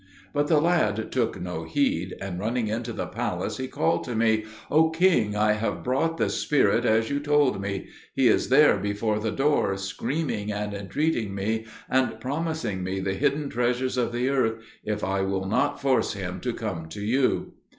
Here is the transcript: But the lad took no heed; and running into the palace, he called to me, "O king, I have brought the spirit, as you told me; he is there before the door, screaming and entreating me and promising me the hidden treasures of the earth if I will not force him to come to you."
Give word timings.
But 0.33 0.47
the 0.47 0.59
lad 0.59 1.11
took 1.11 1.39
no 1.39 1.63
heed; 1.65 2.15
and 2.19 2.39
running 2.39 2.67
into 2.69 2.91
the 2.91 3.05
palace, 3.05 3.57
he 3.57 3.67
called 3.67 4.03
to 4.05 4.15
me, 4.15 4.45
"O 4.71 4.89
king, 4.89 5.35
I 5.35 5.51
have 5.53 5.83
brought 5.83 6.17
the 6.17 6.27
spirit, 6.31 6.85
as 6.85 7.11
you 7.11 7.19
told 7.19 7.61
me; 7.61 7.85
he 8.15 8.27
is 8.27 8.49
there 8.49 8.77
before 8.77 9.19
the 9.19 9.29
door, 9.29 9.77
screaming 9.77 10.51
and 10.51 10.73
entreating 10.73 11.35
me 11.35 11.67
and 11.87 12.19
promising 12.19 12.83
me 12.83 12.99
the 12.99 13.13
hidden 13.13 13.47
treasures 13.47 13.95
of 13.95 14.11
the 14.11 14.27
earth 14.29 14.55
if 14.83 15.03
I 15.03 15.21
will 15.21 15.45
not 15.45 15.79
force 15.79 16.13
him 16.13 16.39
to 16.39 16.51
come 16.53 16.89
to 16.89 17.01
you." 17.01 17.53